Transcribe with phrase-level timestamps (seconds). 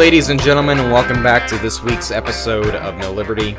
[0.00, 3.54] Ladies and gentlemen, and welcome back to this week's episode of MilLiberty.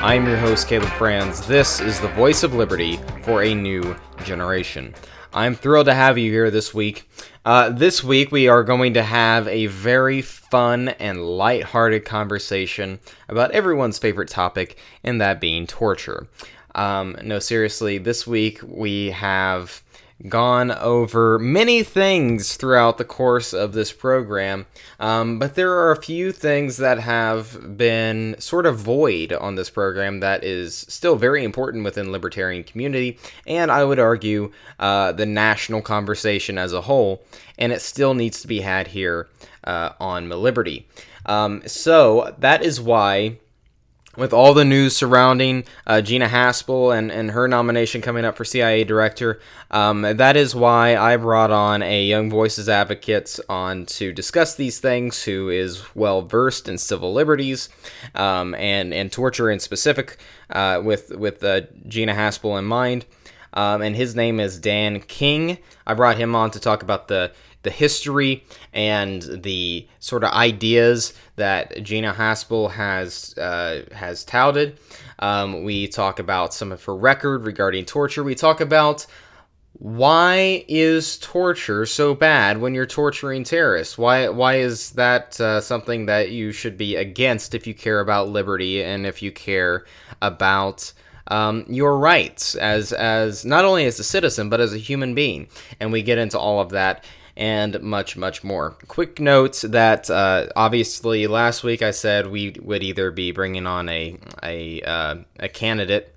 [0.00, 1.46] I'm your host, Caleb Franz.
[1.46, 3.94] This is the voice of liberty for a new
[4.24, 4.92] generation.
[5.32, 7.08] I'm thrilled to have you here this week.
[7.44, 13.52] Uh, this week, we are going to have a very fun and light-hearted conversation about
[13.52, 16.26] everyone's favorite topic, and that being torture.
[16.74, 19.80] Um, no, seriously, this week we have
[20.28, 24.66] gone over many things throughout the course of this program,
[25.00, 29.70] um, but there are a few things that have been sort of void on this
[29.70, 35.26] program that is still very important within libertarian community, and I would argue uh, the
[35.26, 37.22] national conversation as a whole,
[37.58, 39.28] and it still needs to be had here
[39.64, 40.86] uh, on Liberty.
[41.26, 43.38] Um, so that is why
[44.16, 48.44] with all the news surrounding uh, Gina Haspel and, and her nomination coming up for
[48.44, 54.12] CIA director, um, that is why I brought on a Young Voices advocate on to
[54.12, 57.68] discuss these things, who is well versed in civil liberties
[58.14, 60.18] um, and and torture in specific,
[60.50, 63.06] uh, with with uh, Gina Haspel in mind.
[63.54, 65.58] Um, and his name is Dan King.
[65.86, 67.32] I brought him on to talk about the
[67.64, 74.78] the history and the sort of ideas that Gina Haspel has uh, has touted.
[75.18, 78.22] Um, we talk about some of her record regarding torture.
[78.22, 79.06] We talk about
[79.78, 83.98] why is torture so bad when you're torturing terrorists?
[83.98, 88.28] Why why is that uh, something that you should be against if you care about
[88.28, 89.84] liberty and if you care
[90.22, 90.92] about
[91.28, 95.48] um, your rights as as not only as a citizen but as a human being?
[95.80, 97.04] And we get into all of that
[97.36, 98.76] and much, much more.
[98.86, 103.88] Quick notes that uh, obviously last week I said we would either be bringing on
[103.88, 106.14] a a, uh, a candidate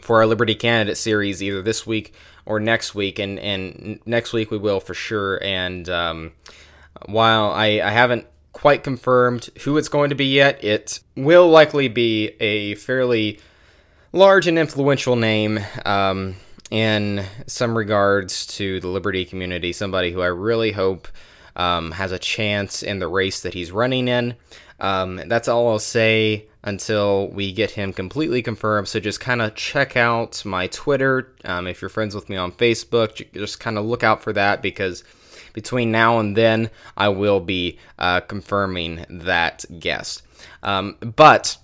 [0.00, 2.12] for our Liberty Candidate series either this week
[2.44, 5.42] or next week, and and next week we will for sure.
[5.42, 6.32] And um,
[7.06, 11.88] while I, I haven't quite confirmed who it's going to be yet, it will likely
[11.88, 13.40] be a fairly
[14.12, 15.60] large and influential name.
[15.84, 16.36] Um,
[16.72, 21.06] in some regards to the Liberty community, somebody who I really hope
[21.54, 24.36] um, has a chance in the race that he's running in.
[24.80, 28.88] Um, that's all I'll say until we get him completely confirmed.
[28.88, 31.34] So just kind of check out my Twitter.
[31.44, 34.62] Um, if you're friends with me on Facebook, just kind of look out for that
[34.62, 35.04] because
[35.52, 40.22] between now and then, I will be uh, confirming that guest.
[40.62, 41.58] Um, but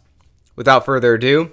[0.55, 1.51] without further ado,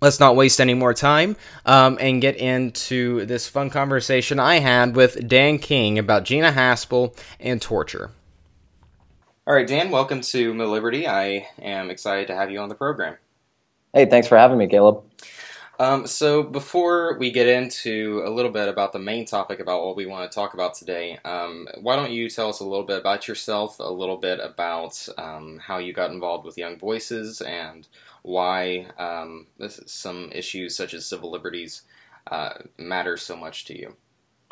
[0.00, 4.96] let's not waste any more time um, and get into this fun conversation I had
[4.96, 8.10] with Dan King about Gina Haspel and torture.
[9.46, 11.06] All right, Dan, welcome to Liberty.
[11.06, 13.16] I am excited to have you on the program.
[13.94, 15.04] Hey, thanks for having me, Caleb.
[15.78, 19.94] Um, so, before we get into a little bit about the main topic about what
[19.94, 22.98] we want to talk about today, um, why don't you tell us a little bit
[22.98, 27.86] about yourself, a little bit about um, how you got involved with Young Voices, and
[28.22, 31.82] why um, some issues such as civil liberties
[32.30, 33.94] uh, matter so much to you.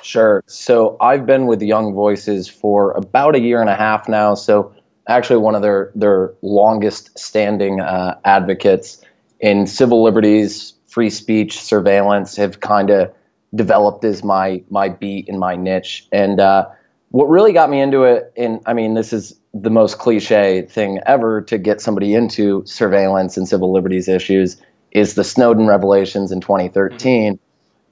[0.02, 0.44] Sure.
[0.46, 4.34] So I've been with Young Voices for about a year and a half now.
[4.34, 4.74] So
[5.08, 9.02] actually, one of their their longest standing uh, advocates
[9.40, 13.12] in civil liberties, free speech, surveillance have kind of
[13.52, 16.06] developed as my my beat and my niche.
[16.12, 16.68] And uh,
[17.10, 21.00] what really got me into it, and I mean, this is the most cliche thing
[21.04, 24.56] ever to get somebody into surveillance and civil liberties issues
[24.92, 27.34] is the Snowden revelations in 2013.
[27.34, 27.44] Mm-hmm.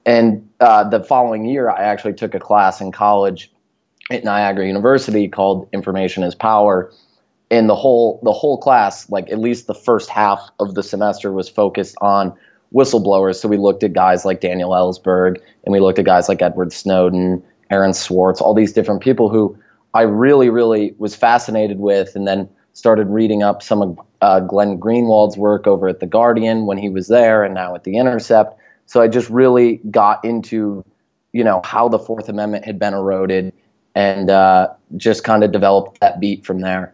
[0.05, 3.51] And uh, the following year, I actually took a class in college
[4.11, 6.93] at Niagara University called Information is Power.
[7.51, 11.33] And the whole the whole class, like at least the first half of the semester,
[11.33, 12.33] was focused on
[12.73, 13.35] whistleblowers.
[13.35, 16.73] So we looked at guys like Daniel Ellsberg, and we looked at guys like Edward
[16.73, 19.57] Snowden, Aaron Swartz, all these different people who
[19.93, 24.77] I really, really was fascinated with, and then started reading up some of uh, Glenn
[24.77, 28.59] Greenwald's work over at The Guardian when he was there, and now at The Intercept.
[28.87, 30.83] So I just really got into,
[31.31, 33.53] you know, how the Fourth Amendment had been eroded,
[33.95, 36.93] and uh, just kind of developed that beat from there.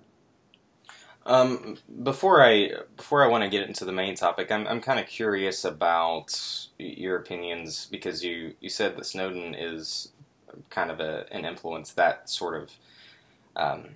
[1.30, 5.00] Um, before I before I want to get into the main topic, I'm I'm kind
[5.00, 6.36] of curious about
[6.80, 10.12] your opinions because you you said that Snowden is
[10.72, 12.72] kind of a, an influence that sort of
[13.56, 13.90] um,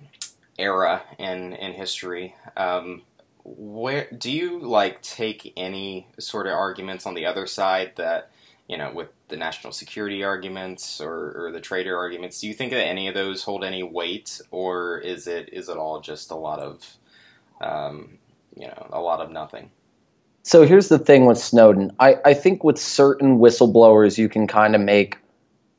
[0.60, 2.36] era in in history.
[2.56, 3.02] Um,
[3.42, 8.30] where do you like take any sort of arguments on the other side that
[8.68, 12.40] you know with the national security arguments or, or the traitor arguments?
[12.40, 15.76] Do you think that any of those hold any weight, or is it is it
[15.76, 16.96] all just a lot of
[17.60, 18.18] um,
[18.56, 19.70] you know a lot of nothing?
[20.42, 21.92] So here's the thing with Snowden.
[21.98, 25.16] I, I think with certain whistleblowers, you can kind of make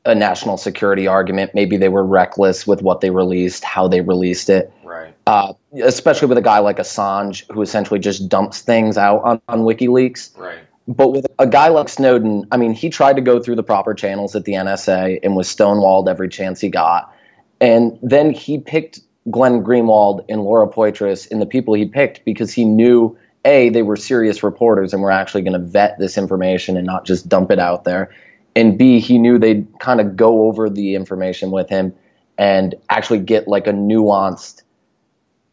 [0.04, 1.54] a national security argument.
[1.54, 4.72] Maybe they were reckless with what they released, how they released it.
[4.84, 5.14] Right.
[5.26, 5.52] Uh,
[5.82, 10.36] especially with a guy like Assange, who essentially just dumps things out on, on WikiLeaks.
[10.36, 10.58] Right.
[10.88, 13.94] But with a guy like Snowden, I mean, he tried to go through the proper
[13.94, 17.12] channels at the NSA and was stonewalled every chance he got.
[17.60, 19.00] And then he picked
[19.30, 23.82] Glenn Greenwald and Laura Poitras and the people he picked because he knew A, they
[23.82, 27.50] were serious reporters and were actually going to vet this information and not just dump
[27.50, 28.14] it out there.
[28.54, 31.94] And B, he knew they'd kind of go over the information with him
[32.38, 34.62] and actually get like a nuanced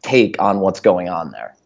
[0.02, 1.56] take on what's going on there.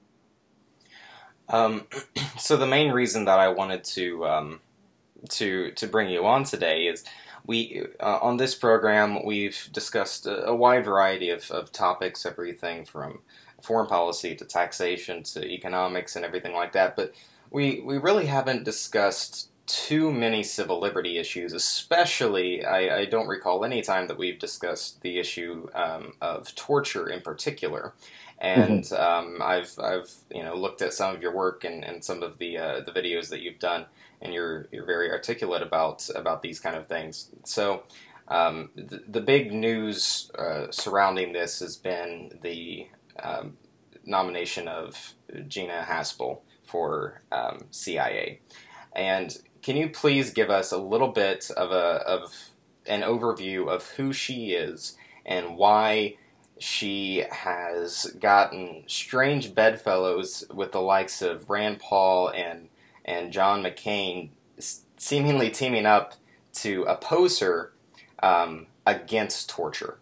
[1.49, 1.87] Um,
[2.39, 4.61] so the main reason that I wanted to um,
[5.31, 7.05] to to bring you on today is
[7.49, 12.85] we uh, on this program we've discussed a, a wide variety of, of topics, everything
[12.85, 13.21] from
[13.63, 16.95] foreign policy to taxation to economics and everything like that.
[16.95, 17.13] But
[17.51, 23.65] we we really haven't discussed too many civil liberty issues, especially I, I don't recall
[23.65, 27.95] any time that we've discussed the issue um, of torture in particular.
[28.39, 28.95] And mm-hmm.
[28.95, 32.37] um, I've I've you know looked at some of your work and, and some of
[32.37, 33.87] the uh, the videos that you've done,
[34.21, 37.31] and you're you're very articulate about about these kind of things.
[37.45, 37.85] So.
[38.31, 42.87] Um, the, the, big news uh, surrounding this has been the
[43.23, 43.57] um,
[44.05, 45.15] nomination of
[45.49, 48.41] Gina Haspel for um, CIA.
[48.95, 52.33] And can you please give us a little bit of a of
[52.87, 56.17] an overview of who she is and why
[56.59, 62.69] she has gotten strange bedfellows with the likes of Rand Paul and
[63.09, 64.29] and John McCain,
[64.99, 66.15] seemingly teaming up
[66.53, 67.73] to oppose her
[68.23, 69.99] um, against torture.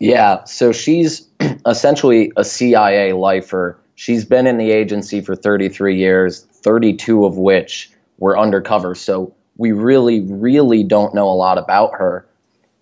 [0.00, 1.28] Yeah, so she's
[1.66, 3.78] essentially a CIA lifer.
[3.94, 8.94] She's been in the agency for 33 years, 32 of which were undercover.
[8.94, 12.26] So we really, really don't know a lot about her.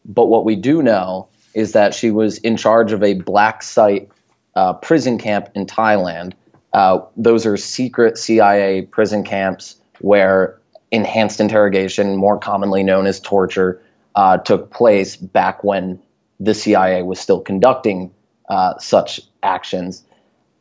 [0.07, 4.09] But what we do know is that she was in charge of a black site
[4.57, 6.33] uh, prison camp in Thailand.
[6.75, 10.61] Uh, those are secret CIA prison camps where
[10.91, 13.81] enhanced interrogation, more commonly known as torture,
[14.15, 16.01] uh, took place back when
[16.41, 18.13] the CIA was still conducting
[18.49, 20.05] uh, such actions.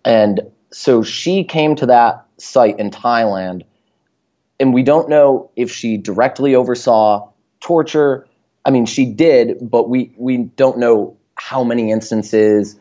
[0.05, 3.63] And so she came to that site in Thailand,
[4.59, 7.29] and we don't know if she directly oversaw
[7.59, 8.27] torture
[8.65, 12.79] I mean, she did, but we we don't know how many instances.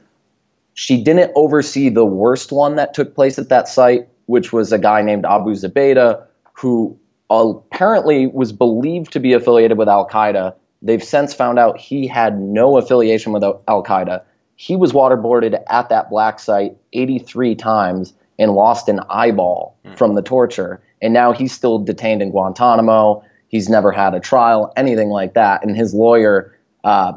[0.74, 4.78] She didn't oversee the worst one that took place at that site, which was a
[4.78, 6.24] guy named Abu Zubaydah,
[6.54, 6.98] who
[7.30, 10.54] apparently was believed to be affiliated with Al Qaeda.
[10.80, 14.22] They've since found out he had no affiliation with Al Qaeda.
[14.56, 19.96] He was waterboarded at that black site 83 times and lost an eyeball mm.
[19.96, 20.82] from the torture.
[21.00, 23.24] And now he's still detained in Guantanamo.
[23.48, 25.64] He's never had a trial, anything like that.
[25.64, 27.14] And his lawyer uh,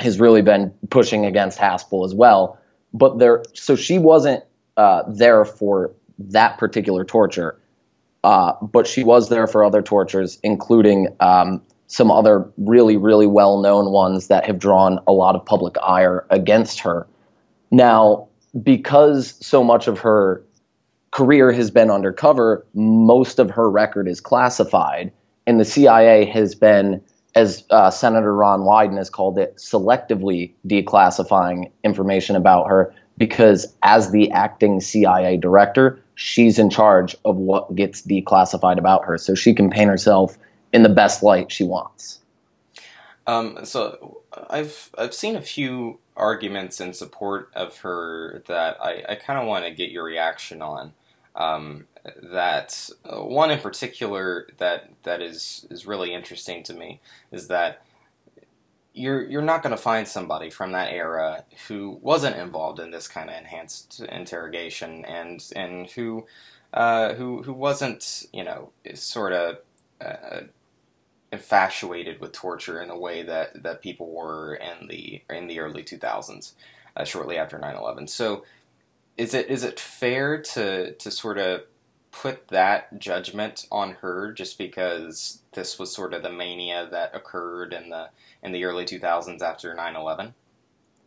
[0.00, 2.58] has really been pushing against Haspel as well.
[2.96, 4.42] But there, so she wasn't
[4.76, 7.58] uh, there for that particular torture,
[8.24, 13.60] uh, but she was there for other tortures, including um, some other really, really well
[13.60, 17.06] known ones that have drawn a lot of public ire against her.
[17.70, 18.28] Now,
[18.62, 20.42] because so much of her
[21.10, 25.12] career has been undercover, most of her record is classified
[25.46, 27.00] and the CIA has been,
[27.36, 34.10] as uh, Senator Ron Wyden has called it, selectively declassifying information about her because, as
[34.10, 39.18] the acting CIA director, she's in charge of what gets declassified about her.
[39.18, 40.36] So she can paint herself
[40.72, 42.20] in the best light she wants.
[43.26, 49.14] Um, so I've I've seen a few arguments in support of her that I, I
[49.16, 50.94] kind of want to get your reaction on.
[51.34, 51.86] Um,
[52.22, 57.00] that uh, one in particular that that is is really interesting to me
[57.32, 57.82] is that
[58.96, 63.06] you're you're not going to find somebody from that era who wasn't involved in this
[63.06, 66.26] kind of enhanced interrogation and and who
[66.72, 69.58] uh, who who wasn't you know sort of
[70.00, 70.40] uh,
[71.30, 75.82] infatuated with torture in the way that that people were in the in the early
[75.82, 76.52] 2000s
[76.96, 78.44] uh, shortly after 9/11 so
[79.18, 81.62] is it is it fair to to sort of
[82.22, 87.72] put that judgment on her just because this was sort of the mania that occurred
[87.72, 88.08] in the
[88.42, 90.32] in the early 2000s after 9/11?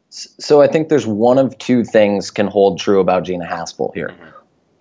[0.10, 4.10] So I think there's one of two things can hold true about Gina Haspel here.
[4.10, 4.30] Mm-hmm.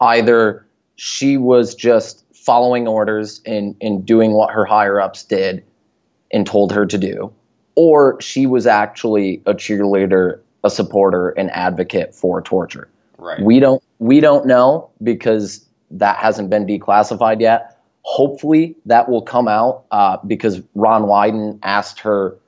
[0.01, 0.67] Either
[0.97, 5.63] she was just following orders and, and doing what her higher ups did
[6.33, 7.33] and told her to do,
[7.75, 12.89] or she was actually a cheerleader, a supporter, an advocate for torture.
[13.19, 13.43] Right.
[13.43, 17.77] We don't we don't know because that hasn't been declassified yet.
[18.03, 22.39] Hopefully that will come out uh, because Ron Wyden asked her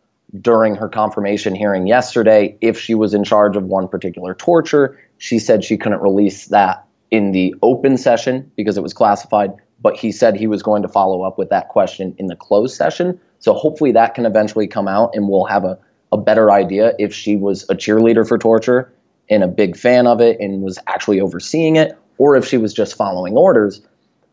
[0.41, 4.99] during her confirmation hearing yesterday if she was in charge of one particular torture.
[5.19, 9.97] She said she couldn't release that in the open session because it was classified, but
[9.97, 13.21] he said he was going to follow up with that question in the closed session.
[13.41, 15.79] So hopefully that can eventually come out and we'll have a,
[16.13, 18.93] a better idea if she was a cheerleader for torture
[19.29, 22.75] and a big fan of it and was actually overseeing it, or if she was
[22.75, 23.81] just following orders.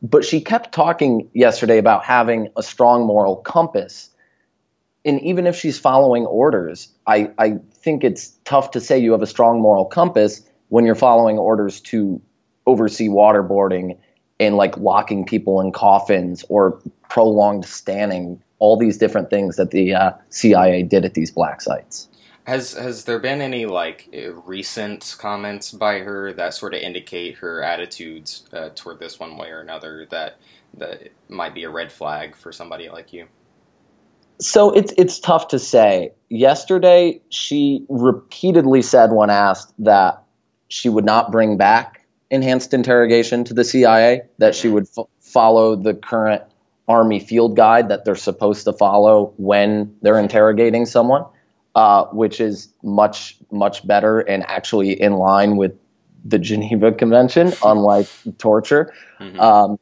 [0.01, 4.09] But she kept talking yesterday about having a strong moral compass.
[5.05, 9.21] And even if she's following orders, I, I think it's tough to say you have
[9.21, 12.21] a strong moral compass when you're following orders to
[12.65, 13.97] oversee waterboarding
[14.37, 19.93] and like locking people in coffins or prolonged standing, all these different things that the
[19.95, 22.09] uh, CIA did at these black sites.
[22.47, 24.09] Has has there been any like
[24.45, 29.49] recent comments by her that sort of indicate her attitudes uh, toward this one way
[29.49, 30.37] or another that
[30.77, 33.27] that might be a red flag for somebody like you?
[34.39, 36.13] So it's it's tough to say.
[36.29, 40.23] Yesterday, she repeatedly said when asked that
[40.69, 45.75] she would not bring back enhanced interrogation to the CIA, that she would f- follow
[45.75, 46.43] the current
[46.87, 51.25] Army field guide that they're supposed to follow when they're interrogating someone,
[51.77, 55.73] uh, which is much, much better and actually in line with
[56.25, 58.07] the Geneva Convention, unlike
[58.39, 58.91] torture.
[59.19, 59.39] Mm-hmm.
[59.39, 59.79] Um,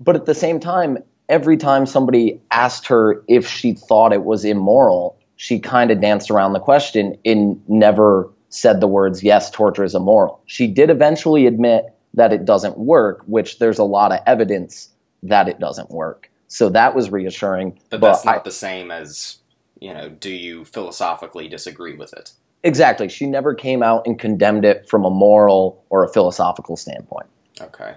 [0.00, 0.96] but at the same time,
[1.28, 6.30] every time somebody asked her if she thought it was immoral, she kind of danced
[6.30, 10.40] around the question and never said the words, yes, torture is immoral.
[10.46, 14.88] She did eventually admit that it doesn't work, which there's a lot of evidence
[15.22, 16.30] that it doesn't work.
[16.48, 17.78] So that was reassuring.
[17.90, 19.36] But, but that's not I, the same as,
[19.80, 22.32] you know, do you philosophically disagree with it?
[22.62, 23.08] Exactly.
[23.08, 27.26] She never came out and condemned it from a moral or a philosophical standpoint.
[27.60, 27.94] Okay.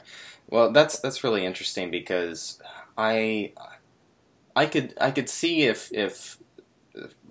[0.50, 2.62] Well, that's that's really interesting because
[2.98, 3.54] I
[4.56, 6.38] I could I could see if if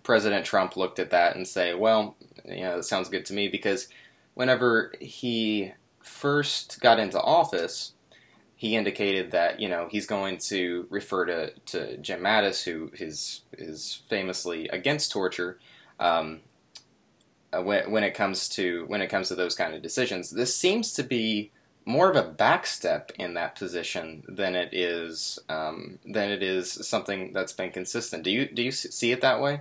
[0.02, 3.48] President Trump looked at that and say, well, you know, it sounds good to me
[3.48, 3.88] because
[4.34, 7.92] whenever he first got into office,
[8.56, 13.42] he indicated that you know he's going to refer to, to Jim Mattis, who is
[13.52, 15.58] is famously against torture,
[16.00, 16.40] um,
[17.52, 20.30] uh, when when it comes to when it comes to those kind of decisions.
[20.30, 21.52] This seems to be
[21.84, 27.34] more of a backstep in that position than it is um, than it is something
[27.34, 28.24] that's been consistent.
[28.24, 29.60] Do you do you see it that way?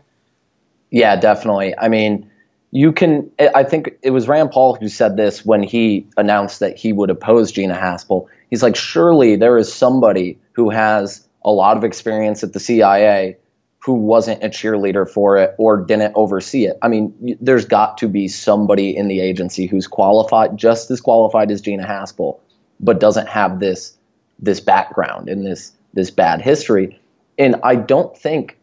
[0.89, 1.77] Yeah, definitely.
[1.77, 2.31] I mean,
[2.71, 6.77] you can i think it was rand paul who said this when he announced that
[6.77, 11.77] he would oppose gina haspel he's like surely there is somebody who has a lot
[11.77, 13.37] of experience at the cia
[13.79, 16.77] who wasn't a cheerleader for it or didn't oversee it.
[16.81, 21.51] I mean there's got to be somebody in the agency who's qualified just as qualified
[21.51, 22.39] as gina haspel
[22.79, 23.95] but doesn't have this
[24.39, 26.99] this background and this this bad history.
[27.37, 28.57] And i don't think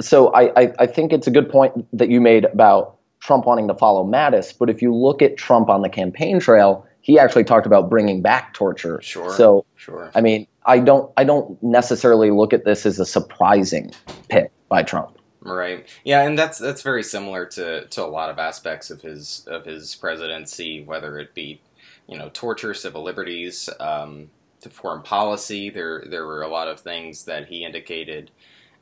[0.00, 3.68] so I, I, I think it's a good point that you made about Trump wanting
[3.68, 7.44] to follow Mattis, but if you look at Trump on the campaign trail, he actually
[7.44, 9.00] talked about bringing back torture.
[9.02, 9.32] Sure.
[9.34, 10.10] So, sure.
[10.14, 13.92] I mean, I don't, I don't necessarily look at this as a surprising
[14.28, 15.18] pick by Trump.
[15.40, 15.88] Right.
[16.04, 19.64] Yeah, and that's that's very similar to, to a lot of aspects of his of
[19.64, 21.60] his presidency, whether it be,
[22.06, 24.30] you know, torture, civil liberties, um,
[24.60, 25.68] to foreign policy.
[25.68, 28.30] There there were a lot of things that he indicated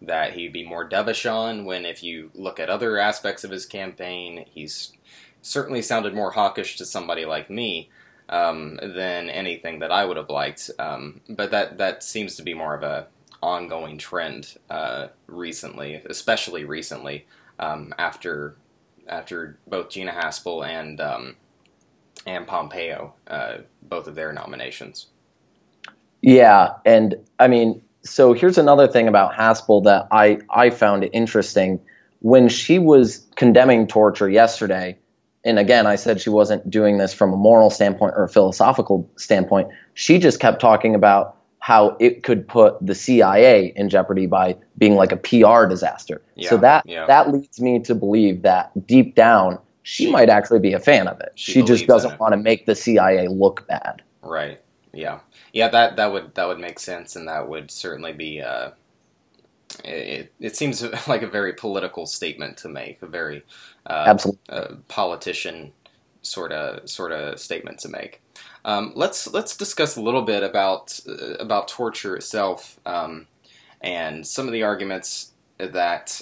[0.03, 1.65] that he'd be more dovish on.
[1.65, 4.93] When if you look at other aspects of his campaign, he's
[5.41, 7.89] certainly sounded more hawkish to somebody like me
[8.31, 10.71] um, than anything that I would have liked.
[10.79, 13.07] Um, but that that seems to be more of a
[13.43, 17.27] ongoing trend uh, recently, especially recently
[17.59, 18.57] um, after
[19.07, 21.37] after both Gina Haspel and um,
[22.27, 25.07] and Pompeo, uh, both of their nominations.
[26.23, 31.81] Yeah, and I mean, so here's another thing about Haspel that I, I found interesting.
[32.21, 34.99] When she was condemning torture yesterday,
[35.45, 39.11] and again, I said she wasn't doing this from a moral standpoint or a philosophical
[39.17, 44.57] standpoint, she just kept talking about how it could put the CIA in jeopardy by
[44.79, 46.23] being like a PR disaster.
[46.35, 47.07] Yeah, so that yeah.
[47.07, 51.09] that leads me to believe that deep down she, she might actually be a fan
[51.09, 51.33] of it.
[51.37, 54.03] She, she just doesn't want to make the CIA look bad.
[54.23, 54.61] Right.
[54.93, 55.21] Yeah,
[55.53, 55.69] yeah.
[55.69, 58.41] That that would that would make sense, and that would certainly be.
[58.41, 58.71] Uh,
[59.85, 63.45] it, it seems like a very political statement to make, a very
[63.87, 65.73] uh, absolute uh, politician
[66.23, 68.23] sort of sort of statement to make.
[68.65, 73.27] Um, let's let's discuss a little bit about uh, about torture itself um,
[73.81, 76.21] and some of the arguments that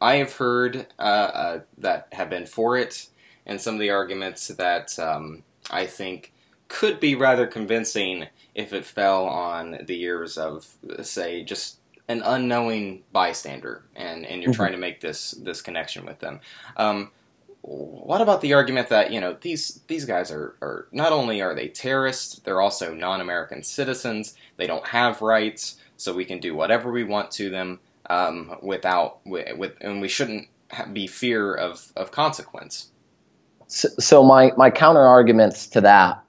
[0.00, 3.08] I have heard uh, uh, that have been for it,
[3.46, 6.32] and some of the arguments that um, I think
[6.68, 13.02] could be rather convincing if it fell on the ears of, say, just an unknowing
[13.12, 14.62] bystander, and, and you're mm-hmm.
[14.62, 16.40] trying to make this this connection with them.
[16.76, 17.10] Um,
[17.62, 21.54] what about the argument that you know these these guys are, are not only are
[21.54, 24.34] they terrorists, they're also non-American citizens.
[24.58, 27.80] They don't have rights, so we can do whatever we want to them
[28.10, 30.48] um, without with, with, and we shouldn't
[30.92, 32.90] be fear of of consequence.
[33.68, 36.22] So, so my my counter arguments to that,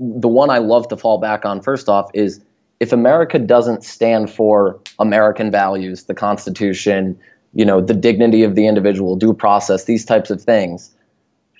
[0.00, 2.40] the one I love to fall back on first off is
[2.82, 7.16] if America doesn't stand for American values, the Constitution,
[7.54, 10.90] you know, the dignity of the individual, due process, these types of things,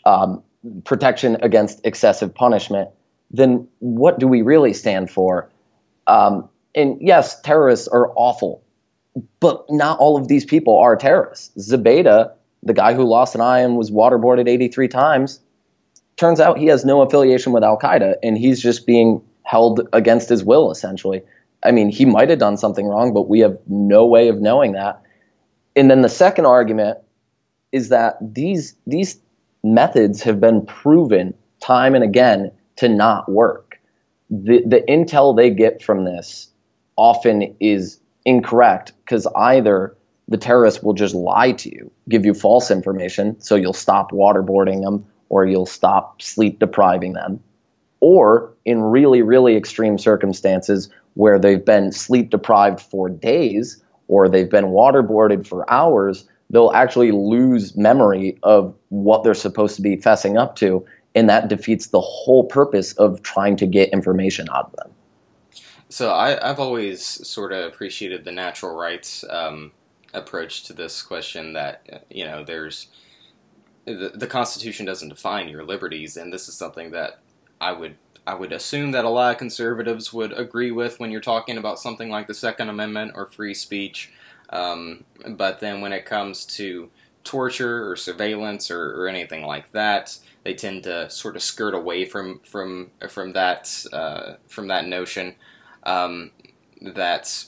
[0.04, 0.42] um,
[0.82, 2.90] protection against excessive punishment,
[3.30, 5.48] then what do we really stand for?
[6.08, 8.60] Um, and yes, terrorists are awful,
[9.38, 11.70] but not all of these people are terrorists.
[11.70, 12.32] Zubaydah,
[12.64, 15.38] the guy who lost an eye and was waterboarded 83 times,
[16.16, 20.30] turns out he has no affiliation with Al Qaeda, and he's just being held against
[20.30, 21.20] his will, essentially.
[21.62, 24.72] I mean, he might have done something wrong, but we have no way of knowing
[24.72, 25.02] that.
[25.76, 26.96] And then the second argument
[27.70, 29.20] is that these these
[29.62, 33.78] methods have been proven time and again to not work.
[34.30, 36.48] The the intel they get from this
[36.96, 39.94] often is incorrect because either
[40.28, 44.82] the terrorist will just lie to you, give you false information, so you'll stop waterboarding
[44.82, 47.40] them or you'll stop sleep depriving them,
[48.02, 54.50] or in really, really extreme circumstances where they've been sleep deprived for days or they've
[54.50, 60.36] been waterboarded for hours, they'll actually lose memory of what they're supposed to be fessing
[60.36, 60.84] up to.
[61.14, 64.90] And that defeats the whole purpose of trying to get information out of them.
[65.88, 69.70] So I, have always sort of appreciated the natural rights um,
[70.12, 72.88] approach to this question that, you know, there's
[73.84, 77.18] the, the Constitution doesn't define your liberties, and this is something that
[77.62, 77.96] I would
[78.26, 81.78] I would assume that a lot of conservatives would agree with when you're talking about
[81.78, 84.12] something like the Second Amendment or free speech.
[84.50, 86.90] Um, but then when it comes to
[87.24, 92.04] torture or surveillance or, or, anything like that, they tend to sort of skirt away
[92.04, 95.34] from from from that uh, from that notion
[95.84, 96.30] um,
[96.80, 97.44] that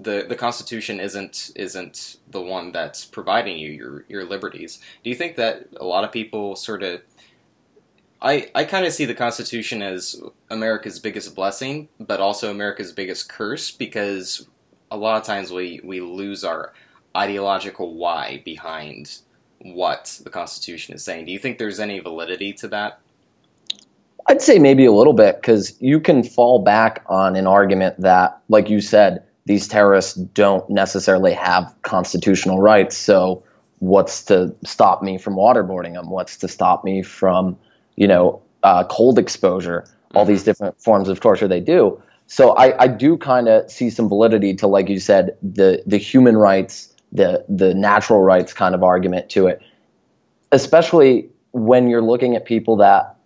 [0.00, 4.80] the the Constitution isn't isn't the one that's providing you your your liberties.
[5.02, 7.02] Do you think that a lot of people sort of
[8.24, 13.28] I, I kind of see the Constitution as America's biggest blessing, but also America's biggest
[13.28, 14.48] curse because
[14.90, 16.72] a lot of times we, we lose our
[17.14, 19.18] ideological why behind
[19.60, 21.26] what the Constitution is saying.
[21.26, 22.98] Do you think there's any validity to that?
[24.26, 28.40] I'd say maybe a little bit because you can fall back on an argument that,
[28.48, 32.96] like you said, these terrorists don't necessarily have constitutional rights.
[32.96, 33.44] So,
[33.80, 36.08] what's to stop me from waterboarding them?
[36.08, 37.58] What's to stop me from
[37.96, 40.32] you know, uh, cold exposure, all mm-hmm.
[40.32, 42.00] these different forms of torture they do.
[42.26, 45.98] So I, I do kind of see some validity to, like you said, the the
[45.98, 49.60] human rights, the the natural rights kind of argument to it,
[50.52, 53.16] especially when you're looking at people that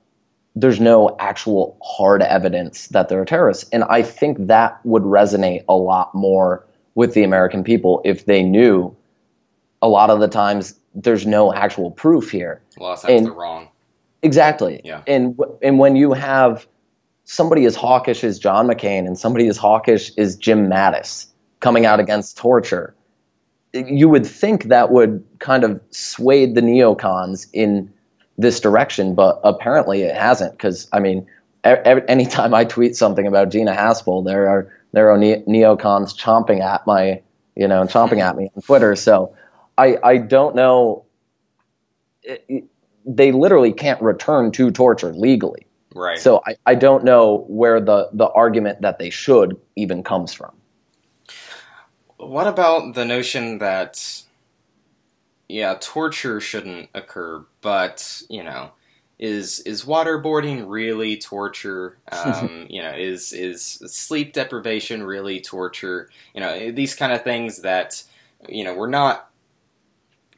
[0.54, 3.68] there's no actual hard evidence that they're terrorists.
[3.70, 8.42] And I think that would resonate a lot more with the American people if they
[8.42, 8.94] knew
[9.80, 12.60] a lot of the times there's no actual proof here.
[12.78, 13.68] A lot of times and, they're wrong.
[14.22, 14.80] Exactly.
[14.84, 15.02] Yeah.
[15.06, 16.66] And and when you have
[17.24, 21.26] somebody as hawkish as John McCain and somebody as hawkish as Jim Mattis
[21.60, 22.94] coming out against torture,
[23.72, 27.92] you would think that would kind of sway the neocons in
[28.38, 30.52] this direction, but apparently it hasn't.
[30.52, 31.26] Because I mean,
[31.64, 36.62] every, anytime I tweet something about Gina Haspel, there are there are ne- neocons chomping
[36.62, 37.20] at my
[37.56, 38.96] you know chomping at me on Twitter.
[38.96, 39.34] So
[39.76, 41.04] I I don't know.
[42.22, 42.64] It,
[43.08, 45.66] they literally can't return to torture legally.
[45.94, 46.18] Right.
[46.18, 50.52] So I, I don't know where the, the argument that they should even comes from.
[52.18, 54.22] What about the notion that,
[55.48, 58.72] yeah, torture shouldn't occur, but, you know,
[59.18, 61.98] is is waterboarding really torture?
[62.12, 66.08] Um, you know, is is sleep deprivation really torture?
[66.34, 68.02] You know, these kind of things that
[68.48, 69.27] you know we're not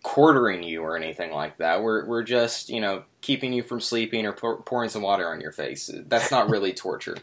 [0.02, 1.82] quartering you or anything like that.
[1.82, 5.40] We're we're just you know keeping you from sleeping or pour, pouring some water on
[5.40, 5.90] your face.
[6.06, 7.16] That's not really torture.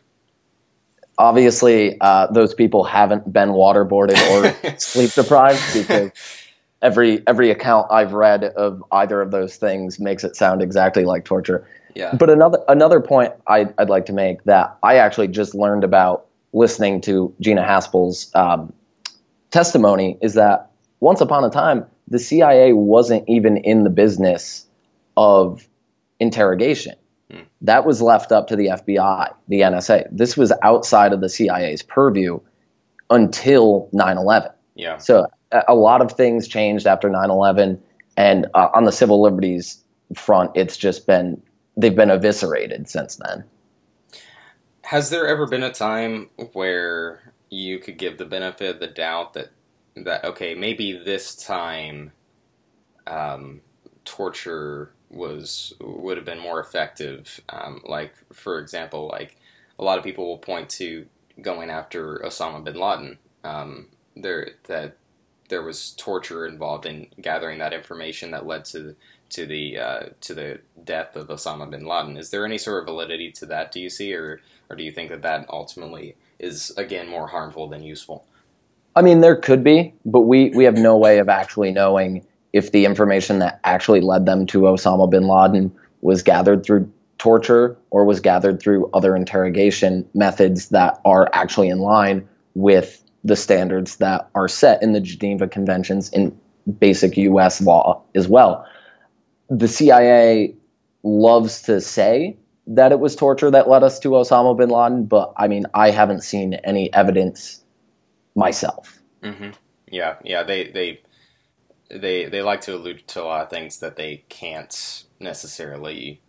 [1.20, 6.12] Obviously, uh, those people haven't been waterboarded or sleep deprived because
[6.82, 11.26] every every account I've read of either of those things makes it sound exactly like
[11.26, 11.68] torture.
[11.96, 12.14] Yeah.
[12.14, 16.28] But another another point I'd, I'd like to make that I actually just learned about
[16.54, 18.72] listening to Gina Haspel's um,
[19.50, 24.66] testimony is that once upon a time the CIA wasn't even in the business
[25.16, 25.68] of
[26.20, 26.96] interrogation.
[27.32, 27.42] Hmm.
[27.62, 30.08] That was left up to the FBI, the NSA.
[30.12, 32.40] This was outside of the CIA's purview
[33.10, 34.52] until 9 11.
[34.76, 34.98] Yeah.
[34.98, 37.82] So a lot of things changed after 9 11.
[38.16, 39.84] And uh, on the civil liberties
[40.16, 41.42] front, it's just been,
[41.76, 43.44] they've been eviscerated since then.
[44.84, 49.34] Has there ever been a time where you could give the benefit of the doubt
[49.34, 49.50] that,
[50.06, 52.12] that okay, maybe this time
[53.06, 53.62] um,
[54.06, 57.42] torture was would have been more effective.
[57.50, 59.38] Um, like for example, like
[59.80, 61.06] a lot of people will point to
[61.42, 63.18] going after Osama bin Laden.
[63.44, 64.98] Um, there that
[65.50, 68.96] there was torture involved in gathering that information that led to
[69.30, 72.18] to the uh, to the death of Osama bin Laden.
[72.18, 73.72] Is there any sort of validity to that?
[73.72, 77.68] Do you see, or or do you think that that ultimately is again more harmful
[77.68, 78.26] than useful?
[78.98, 82.72] I mean, there could be, but we we have no way of actually knowing if
[82.72, 88.06] the information that actually led them to Osama bin Laden was gathered through torture or
[88.06, 94.32] was gathered through other interrogation methods that are actually in line with the standards that
[94.34, 96.36] are set in the Geneva Conventions in
[96.80, 98.66] basic US law as well.
[99.48, 100.56] The CIA
[101.04, 105.34] loves to say that it was torture that led us to Osama bin Laden, but
[105.38, 107.64] I mean, I haven't seen any evidence
[108.38, 109.00] myself.
[109.22, 109.50] Mm-hmm.
[109.90, 111.02] Yeah, yeah, they they
[111.90, 116.22] they they like to allude to a lot of things that they can't necessarily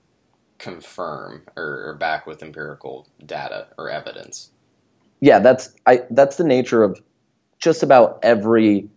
[0.59, 4.51] confirm or, or back with empirical data or evidence.
[5.21, 7.01] Yeah, that's I that's the nature of
[7.59, 8.89] just about every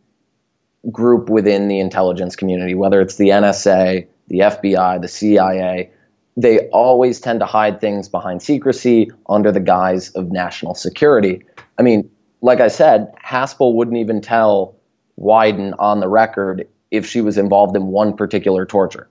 [0.92, 5.92] group within the intelligence community, whether it's the NSA, the FBI, the CIA,
[6.38, 11.44] they always tend to hide things behind secrecy under the guise of national security.
[11.78, 12.10] I mean,
[12.42, 14.76] like I said, Haspel wouldn't even tell
[15.20, 19.08] Wyden on the record if she was involved in one particular torture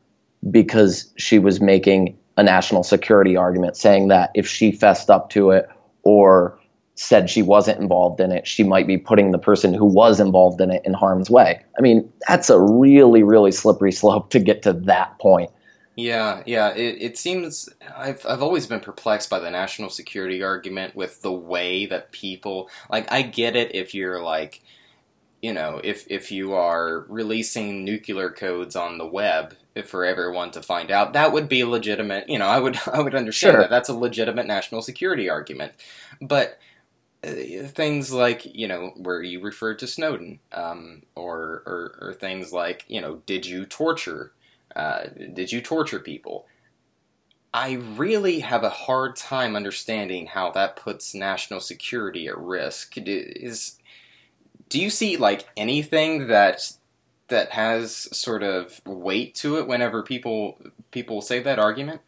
[0.50, 5.50] because she was making a national security argument saying that if she fessed up to
[5.50, 5.68] it
[6.02, 6.58] or
[6.94, 10.60] said she wasn't involved in it, she might be putting the person who was involved
[10.60, 11.62] in it in harm's way.
[11.78, 15.50] I mean, that's a really, really slippery slope to get to that point.
[16.00, 16.70] Yeah, yeah.
[16.74, 21.32] It, it seems I've I've always been perplexed by the national security argument with the
[21.32, 23.10] way that people like.
[23.12, 24.62] I get it if you're like
[25.42, 29.54] you know, if if you are releasing nuclear codes on the web
[29.86, 32.28] for everyone to find out, that would be legitimate.
[32.28, 33.60] You know, I would I would understand sure.
[33.62, 33.70] that.
[33.70, 35.72] That's a legitimate national security argument.
[36.20, 36.58] But
[37.24, 37.32] uh,
[37.66, 42.84] things like you know where you referred to Snowden, um, or, or, or things like
[42.88, 44.32] you know, did you torture?
[44.74, 45.04] Uh,
[45.34, 46.46] did you torture people?
[47.52, 52.92] I really have a hard time understanding how that puts national security at risk.
[52.96, 53.76] Is
[54.68, 56.72] do you see like anything that
[57.28, 60.58] that has sort of weight to it whenever people
[60.92, 62.00] people say that argument?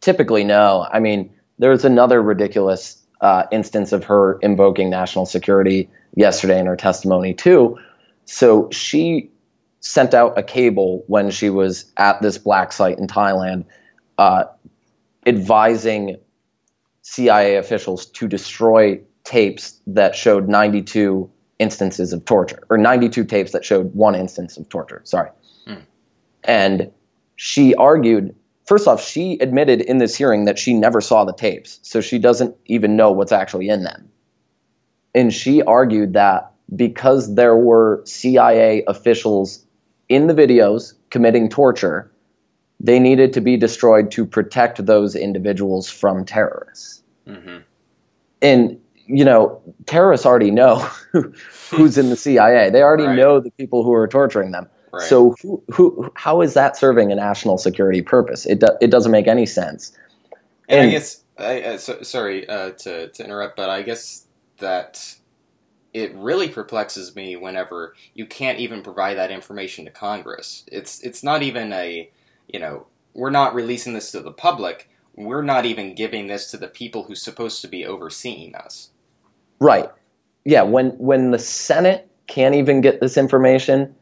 [0.00, 0.86] Typically, no.
[0.90, 6.76] I mean, there's another ridiculous uh, instance of her invoking national security yesterday in her
[6.76, 7.78] testimony too.
[8.24, 9.30] So she
[9.80, 13.64] sent out a cable when she was at this black site in Thailand,
[14.16, 14.44] uh,
[15.26, 16.18] advising
[17.02, 23.64] CIA officials to destroy tapes that showed 92 instances of torture, or 92 tapes that
[23.64, 25.00] showed one instance of torture.
[25.04, 25.30] Sorry.
[25.66, 25.82] Mm.
[26.44, 26.92] And
[27.36, 28.34] she argued,
[28.66, 32.18] first off, she admitted in this hearing that she never saw the tapes, so she
[32.18, 34.08] doesn't even know what's actually in them.
[35.14, 39.64] And she argued that because there were CIA officials
[40.08, 42.10] in the videos committing torture,
[42.80, 47.02] they needed to be destroyed to protect those individuals from terrorists.
[47.26, 47.58] Mm-hmm.
[48.40, 50.76] And you know, terrorists already know
[51.70, 52.70] who's in the CIA.
[52.70, 53.16] They already right.
[53.16, 54.68] know the people who are torturing them.
[54.92, 55.02] Right.
[55.02, 58.46] So, who, who, how is that serving a national security purpose?
[58.46, 59.96] It do, it doesn't make any sense.
[60.68, 64.26] And, and I guess, I, uh, so, sorry uh, to to interrupt, but I guess
[64.58, 65.16] that
[65.98, 70.64] it really perplexes me whenever you can't even provide that information to Congress.
[70.70, 72.08] It's it's not even a,
[72.46, 74.88] you know, we're not releasing this to the public.
[75.16, 78.90] We're not even giving this to the people who's supposed to be overseeing us.
[79.58, 79.90] Right.
[80.44, 80.62] Yeah.
[80.62, 83.92] When when the Senate can't even get this information,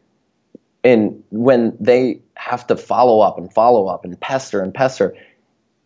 [0.85, 5.17] and when they have to follow up and follow up and pester and pester,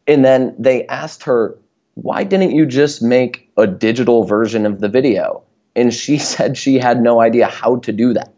[0.08, 1.56] and then they asked her,
[1.94, 5.44] "Why didn't you just make a digital version of the video?"
[5.76, 8.32] And she said she had no idea how to do that.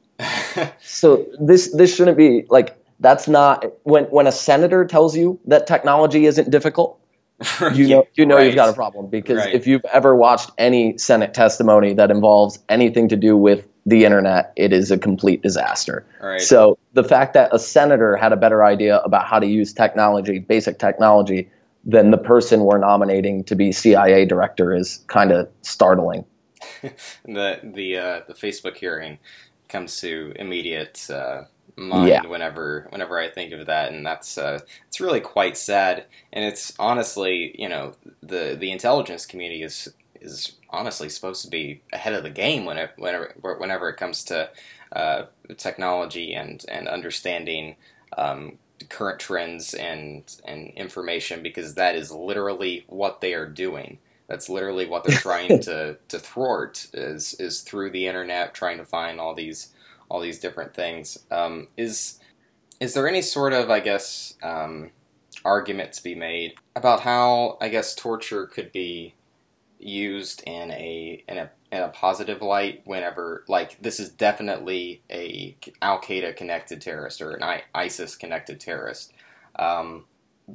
[0.82, 5.66] so this this shouldn't be like that's not when when a senator tells you that
[5.66, 7.00] technology isn't difficult
[7.74, 8.46] you know you know right.
[8.46, 9.54] you've got a problem because right.
[9.54, 14.52] if you've ever watched any Senate testimony that involves anything to do with the internet,
[14.56, 16.06] it is a complete disaster.
[16.20, 16.40] Right.
[16.40, 20.38] So the fact that a senator had a better idea about how to use technology,
[20.38, 21.50] basic technology,
[21.84, 26.24] than the person we're nominating to be CIA director is kind of startling.
[27.24, 29.18] the the uh, the Facebook hearing
[29.68, 31.44] comes to immediate uh,
[31.76, 32.26] mind yeah.
[32.26, 36.06] whenever whenever I think of that, and that's uh, it's really quite sad.
[36.32, 39.88] And it's honestly, you know, the the intelligence community is
[40.20, 44.50] is honestly supposed to be ahead of the game whenever whenever, whenever it comes to
[44.92, 45.24] uh,
[45.56, 47.76] technology and and understanding
[48.16, 53.98] um, current trends and and information because that is literally what they are doing.
[54.28, 58.84] That's literally what they're trying to, to thwart is is through the internet trying to
[58.84, 59.72] find all these
[60.08, 61.18] all these different things.
[61.30, 62.18] Um, is
[62.80, 64.90] is there any sort of I guess um,
[65.44, 69.14] argument to be made about how I guess torture could be
[69.78, 75.56] used in a in a in a positive light whenever like this is definitely a
[75.80, 79.12] Al Qaeda connected terrorist or an I- ISIS connected terrorist.
[79.56, 80.04] Um,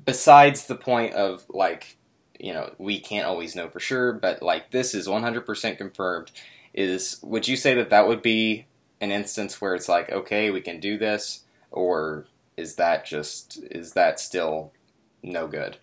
[0.05, 1.97] besides the point of like
[2.39, 6.31] you know we can't always know for sure, but like this is 100% confirmed.
[6.73, 8.67] Is would you say that that would be
[9.01, 13.93] an instance where it's like okay we can do this, or is that just is
[13.93, 14.71] that still
[15.23, 15.77] no good?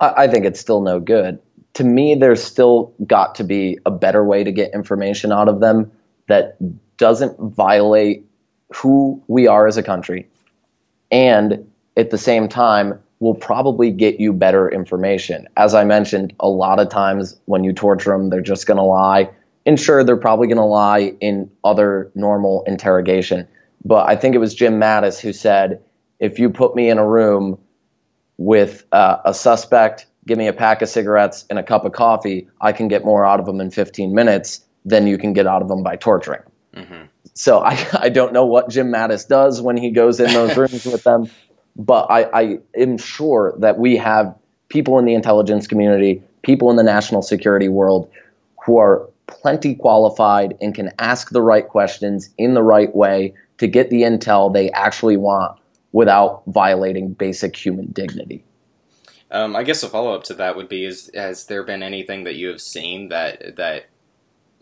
[0.00, 1.38] I think it's still no good
[1.74, 5.60] to me, there's still got to be a better way to get information out of
[5.60, 5.90] them
[6.28, 6.56] that
[6.96, 8.24] doesn't violate
[8.74, 10.28] who we are as a country
[11.10, 15.48] and at the same time will probably get you better information.
[15.56, 18.82] As I mentioned, a lot of times when you torture them, they're just going to
[18.82, 19.30] lie.
[19.66, 23.48] And sure, they're probably going to lie in other normal interrogation.
[23.84, 25.82] But I think it was Jim Mattis who said,
[26.18, 27.58] if you put me in a room
[28.36, 32.48] with uh, a suspect give me a pack of cigarettes and a cup of coffee,
[32.60, 35.62] I can get more out of them in 15 minutes than you can get out
[35.62, 36.42] of them by torturing.
[36.74, 37.04] Mm-hmm.
[37.34, 40.84] So I, I don't know what Jim Mattis does when he goes in those rooms
[40.84, 41.30] with them,
[41.76, 44.34] but I, I am sure that we have
[44.68, 48.10] people in the intelligence community, people in the national security world
[48.64, 53.66] who are plenty qualified and can ask the right questions in the right way to
[53.66, 55.58] get the intel they actually want
[55.92, 58.44] without violating basic human dignity.
[59.30, 62.24] Um, I guess a follow up to that would be: is has there been anything
[62.24, 63.86] that you have seen that that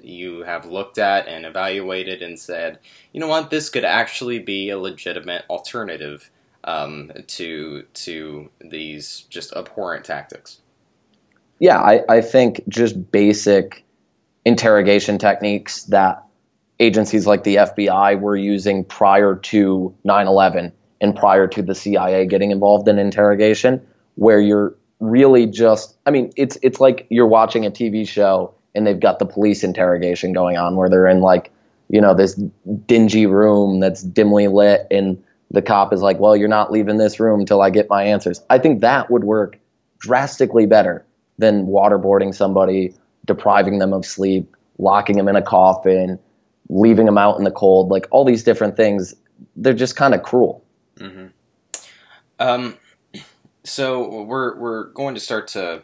[0.03, 2.79] you have looked at and evaluated and said,
[3.13, 6.31] you know what, this could actually be a legitimate alternative
[6.65, 10.61] um, to to these just abhorrent tactics?
[11.59, 13.85] Yeah, I, I think just basic
[14.45, 16.25] interrogation techniques that
[16.81, 22.27] agencies like the FBI were using prior to 9 11 and prior to the CIA
[22.27, 23.81] getting involved in interrogation
[24.17, 28.87] where you're really just I mean it's it's like you're watching a TV show and
[28.87, 31.53] they've got the police interrogation going on where they're in like
[31.89, 32.35] you know this
[32.87, 37.21] dingy room that's dimly lit and the cop is like well you're not leaving this
[37.21, 38.43] room until I get my answers.
[38.51, 39.59] I think that would work
[39.99, 41.07] drastically better
[41.39, 46.19] than waterboarding somebody, depriving them of sleep, locking them in a coffin,
[46.69, 49.15] leaving them out in the cold, like all these different things.
[49.57, 50.65] They're just kind of cruel.
[50.97, 51.27] Mm-hmm.
[52.39, 52.77] Um,
[53.65, 55.83] so we're we're going to start to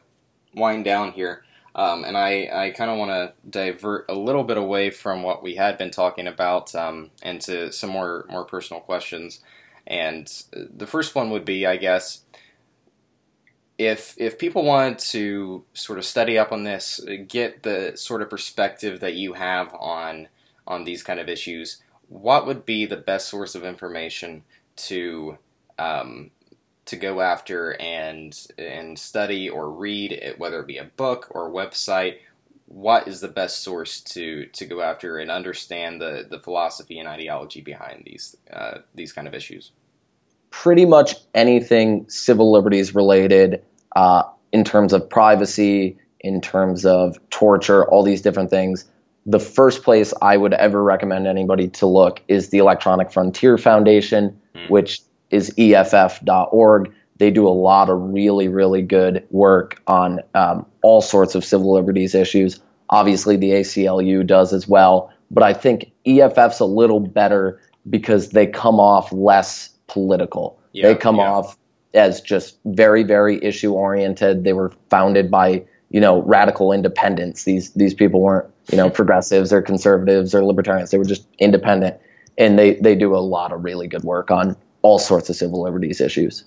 [0.55, 4.57] wind down here, um, and I I kind of want to divert a little bit
[4.57, 9.41] away from what we had been talking about um, into some more more personal questions.
[9.89, 12.21] And the first one would be, I guess,
[13.79, 18.29] if if people wanted to sort of study up on this, get the sort of
[18.29, 20.29] perspective that you have on
[20.67, 24.43] on these kind of issues, what would be the best source of information
[24.77, 25.39] to
[25.79, 26.33] um,
[26.85, 31.49] to go after and and study or read it, whether it be a book or
[31.49, 32.19] a website?
[32.67, 37.09] What is the best source to to go after and understand the the philosophy and
[37.09, 39.71] ideology behind these uh, these kind of issues
[40.51, 43.63] pretty much anything civil liberties related
[43.97, 48.87] uh, in terms of privacy in terms of torture all these different things
[49.27, 54.37] the first place i would ever recommend anybody to look is the electronic frontier foundation
[54.55, 54.71] mm.
[54.71, 56.93] which is EFF.org.
[57.19, 61.73] They do a lot of really, really good work on um, all sorts of civil
[61.73, 62.61] liberties issues.
[62.91, 68.47] Obviously, the ACLU does as well, but I think EFF's a little better because they
[68.47, 70.59] come off less political.
[70.73, 71.31] Yeah, they come yeah.
[71.31, 71.59] off
[71.95, 74.45] as just very, very issue oriented.
[74.45, 77.45] They were founded by you know radical independents.
[77.45, 80.91] These these people weren't you know progressives or conservatives or libertarians.
[80.91, 81.97] They were just independent,
[82.37, 85.63] and they they do a lot of really good work on all sorts of civil
[85.63, 86.45] liberties issues.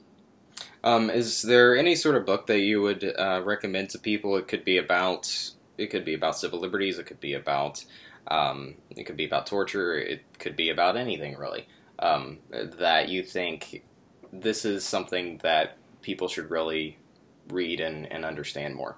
[0.83, 4.35] Um, is there any sort of book that you would uh, recommend to people?
[4.37, 6.97] It could be about it could be about civil liberties.
[6.99, 7.83] It could be about
[8.27, 9.97] um, it could be about torture.
[9.97, 11.67] It could be about anything really
[12.01, 13.83] um, that you think
[14.33, 16.97] this is something that people should really
[17.49, 18.97] read and, and understand more.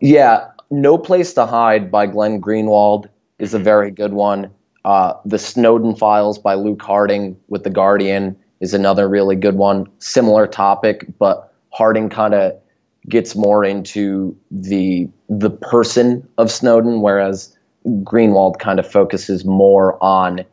[0.00, 4.50] Yeah, No Place to Hide by Glenn Greenwald is a very good one.
[4.84, 9.86] Uh, the Snowden Files by Luke Harding with The Guardian is another really good one.
[9.98, 12.52] Similar topic, but Harding kind of
[13.08, 20.44] gets more into the the person of Snowden, whereas Greenwald kind of focuses more on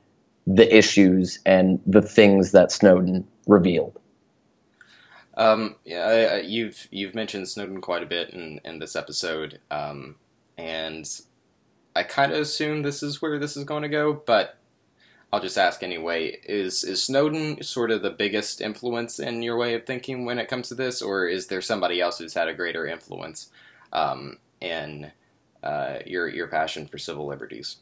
[0.47, 3.99] the issues and the things that Snowden revealed.
[5.35, 10.15] Um, yeah, I, you've you've mentioned Snowden quite a bit in, in this episode, um,
[10.57, 11.09] and
[11.95, 14.57] I kind of assume this is where this is going to go, but
[15.31, 16.39] I'll just ask anyway.
[16.43, 20.49] Is is Snowden sort of the biggest influence in your way of thinking when it
[20.49, 23.49] comes to this, or is there somebody else who's had a greater influence
[23.93, 25.11] um, in
[25.63, 27.77] uh, your your passion for civil liberties?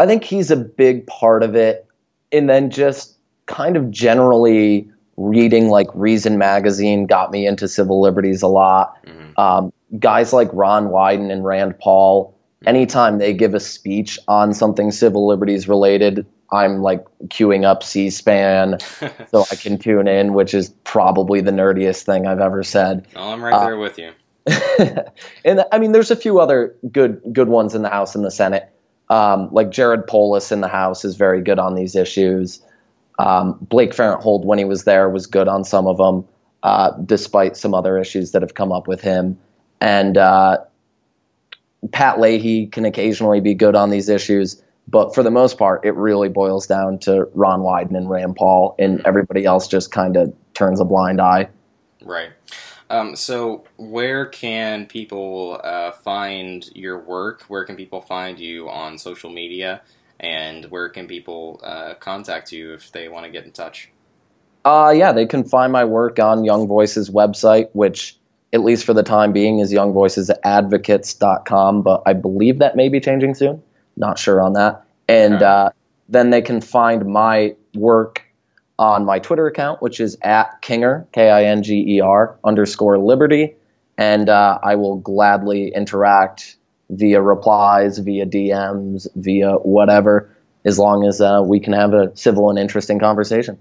[0.00, 1.86] I think he's a big part of it,
[2.32, 8.40] and then just kind of generally reading like Reason magazine got me into civil liberties
[8.40, 8.96] a lot.
[9.04, 9.38] Mm-hmm.
[9.38, 12.34] Um, guys like Ron Wyden and Rand Paul,
[12.64, 18.78] anytime they give a speech on something civil liberties related, I'm like queuing up C-SPAN
[19.28, 23.06] so I can tune in, which is probably the nerdiest thing I've ever said.
[23.14, 24.12] Oh, I'm right uh, there with you.
[25.44, 28.30] and I mean, there's a few other good good ones in the House and the
[28.30, 28.72] Senate.
[29.10, 32.62] Um, like Jared Polis in the House is very good on these issues.
[33.18, 36.26] Um, Blake Farenthold, when he was there, was good on some of them,
[36.62, 39.38] uh, despite some other issues that have come up with him.
[39.80, 40.58] And uh,
[41.92, 45.94] Pat Leahy can occasionally be good on these issues, but for the most part, it
[45.96, 50.32] really boils down to Ron Wyden and Rand Paul, and everybody else just kind of
[50.54, 51.48] turns a blind eye.
[52.04, 52.30] Right.
[52.90, 57.42] Um, so, where can people uh, find your work?
[57.48, 59.80] Where can people find you on social media?
[60.20, 63.88] and where can people uh, contact you if they want to get in touch?
[64.64, 68.18] Uh, yeah, they can find my work on Young Voices website, which,
[68.52, 73.34] at least for the time being, is youngvoicesadvocates.com, but I believe that may be changing
[73.34, 73.62] soon.
[73.96, 74.84] Not sure on that.
[75.08, 75.44] And okay.
[75.44, 75.70] uh,
[76.10, 78.22] then they can find my work
[78.80, 82.98] on my Twitter account, which is at Kinger, K I N G E R underscore
[82.98, 83.54] Liberty.
[83.98, 86.56] And uh, I will gladly interact
[86.88, 92.48] via replies, via DMs, via whatever, as long as uh, we can have a civil
[92.48, 93.58] and interesting conversation.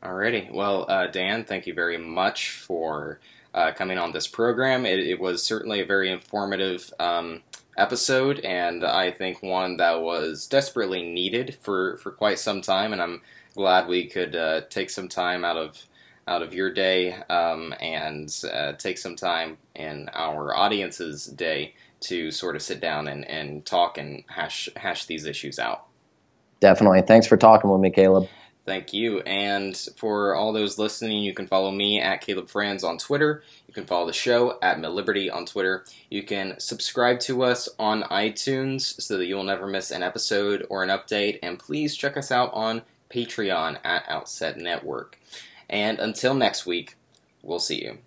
[0.00, 0.52] Alrighty.
[0.52, 3.18] Well, uh, Dan, thank you very much for
[3.54, 4.86] uh, coming on this program.
[4.86, 7.42] It, it, was certainly a very informative um,
[7.76, 12.92] episode, and I think one that was desperately needed for, for quite some time.
[12.92, 13.22] And I'm
[13.54, 15.82] glad we could uh, take some time out of
[16.28, 22.30] out of your day um, and uh, take some time in our audience's day to
[22.30, 25.86] sort of sit down and, and talk and hash hash these issues out.
[26.60, 27.02] Definitely.
[27.02, 28.28] Thanks for talking with me, Caleb.
[28.64, 29.20] Thank you.
[29.20, 33.42] And for all those listening, you can follow me at Caleb Franz on Twitter.
[33.66, 35.84] You can follow the show at MilLiberty on Twitter.
[36.10, 40.84] You can subscribe to us on iTunes so that you'll never miss an episode or
[40.84, 41.40] an update.
[41.42, 42.82] And please check us out on
[43.12, 45.18] Patreon at Outset Network.
[45.68, 46.96] And until next week,
[47.42, 47.98] we'll see you.